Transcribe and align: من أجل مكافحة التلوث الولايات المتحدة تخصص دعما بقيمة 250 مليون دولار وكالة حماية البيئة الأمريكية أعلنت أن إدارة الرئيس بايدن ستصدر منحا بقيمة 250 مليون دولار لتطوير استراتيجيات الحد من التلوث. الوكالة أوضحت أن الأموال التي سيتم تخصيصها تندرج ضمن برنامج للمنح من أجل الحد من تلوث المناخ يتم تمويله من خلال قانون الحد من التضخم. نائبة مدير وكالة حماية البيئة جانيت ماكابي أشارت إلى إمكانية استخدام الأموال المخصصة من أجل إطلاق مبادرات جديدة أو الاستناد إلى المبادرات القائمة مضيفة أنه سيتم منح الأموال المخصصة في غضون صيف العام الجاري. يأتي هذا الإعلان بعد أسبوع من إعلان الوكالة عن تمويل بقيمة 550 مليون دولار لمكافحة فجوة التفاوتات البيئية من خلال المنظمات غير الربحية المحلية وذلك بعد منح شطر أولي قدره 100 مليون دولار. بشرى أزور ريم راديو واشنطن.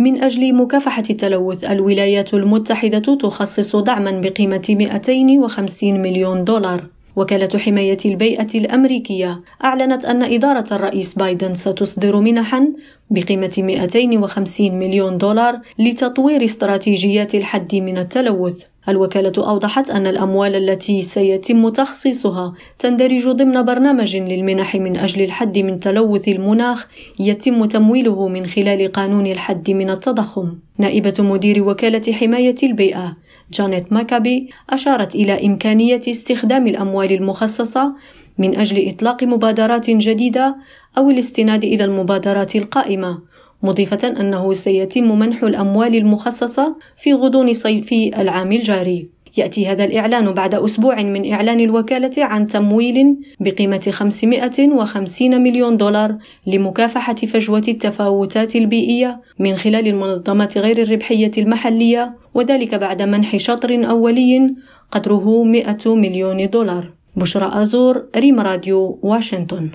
من 0.00 0.22
أجل 0.22 0.54
مكافحة 0.54 1.02
التلوث 1.10 1.64
الولايات 1.64 2.34
المتحدة 2.34 3.14
تخصص 3.14 3.76
دعما 3.76 4.10
بقيمة 4.10 4.66
250 4.68 6.02
مليون 6.02 6.44
دولار 6.44 6.84
وكالة 7.16 7.58
حماية 7.58 7.98
البيئة 8.04 8.48
الأمريكية 8.54 9.40
أعلنت 9.64 10.04
أن 10.04 10.22
إدارة 10.22 10.64
الرئيس 10.72 11.14
بايدن 11.14 11.54
ستصدر 11.54 12.20
منحا 12.20 12.72
بقيمة 13.10 13.54
250 13.58 14.78
مليون 14.78 15.18
دولار 15.18 15.60
لتطوير 15.78 16.44
استراتيجيات 16.44 17.34
الحد 17.34 17.74
من 17.74 17.98
التلوث. 17.98 18.64
الوكالة 18.88 19.32
أوضحت 19.38 19.90
أن 19.90 20.06
الأموال 20.06 20.56
التي 20.56 21.02
سيتم 21.02 21.68
تخصيصها 21.68 22.54
تندرج 22.78 23.28
ضمن 23.28 23.62
برنامج 23.62 24.16
للمنح 24.16 24.76
من 24.76 24.96
أجل 24.96 25.22
الحد 25.22 25.58
من 25.58 25.80
تلوث 25.80 26.28
المناخ 26.28 26.88
يتم 27.18 27.64
تمويله 27.64 28.28
من 28.28 28.46
خلال 28.46 28.92
قانون 28.92 29.26
الحد 29.26 29.70
من 29.70 29.90
التضخم. 29.90 30.54
نائبة 30.78 31.14
مدير 31.18 31.62
وكالة 31.62 32.12
حماية 32.12 32.54
البيئة 32.62 33.16
جانيت 33.52 33.92
ماكابي 33.92 34.50
أشارت 34.70 35.14
إلى 35.14 35.46
إمكانية 35.46 36.00
استخدام 36.08 36.66
الأموال 36.66 37.12
المخصصة 37.12 37.94
من 38.38 38.56
أجل 38.56 38.88
إطلاق 38.88 39.24
مبادرات 39.24 39.90
جديدة 39.90 40.56
أو 40.98 41.10
الاستناد 41.10 41.64
إلى 41.64 41.84
المبادرات 41.84 42.56
القائمة 42.56 43.18
مضيفة 43.62 44.08
أنه 44.20 44.52
سيتم 44.52 45.18
منح 45.18 45.42
الأموال 45.42 45.96
المخصصة 45.96 46.76
في 46.96 47.12
غضون 47.12 47.52
صيف 47.52 47.92
العام 47.92 48.52
الجاري. 48.52 49.20
يأتي 49.36 49.66
هذا 49.66 49.84
الإعلان 49.84 50.32
بعد 50.32 50.54
أسبوع 50.54 51.02
من 51.02 51.32
إعلان 51.32 51.60
الوكالة 51.60 52.24
عن 52.24 52.46
تمويل 52.46 53.16
بقيمة 53.40 53.88
550 53.90 55.42
مليون 55.42 55.76
دولار 55.76 56.16
لمكافحة 56.46 57.14
فجوة 57.14 57.62
التفاوتات 57.68 58.56
البيئية 58.56 59.20
من 59.38 59.56
خلال 59.56 59.88
المنظمات 59.88 60.58
غير 60.58 60.82
الربحية 60.82 61.30
المحلية 61.38 62.16
وذلك 62.34 62.74
بعد 62.74 63.02
منح 63.02 63.36
شطر 63.36 63.90
أولي 63.90 64.54
قدره 64.92 65.44
100 65.44 65.76
مليون 65.86 66.50
دولار. 66.50 66.92
بشرى 67.16 67.50
أزور 67.62 68.08
ريم 68.16 68.40
راديو 68.40 68.98
واشنطن. 69.02 69.70